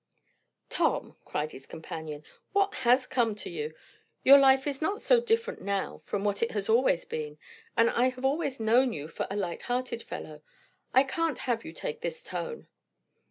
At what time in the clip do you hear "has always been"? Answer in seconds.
6.53-7.37